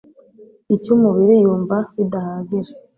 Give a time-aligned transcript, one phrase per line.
[0.75, 2.73] icy'umubiri yumva bidahagije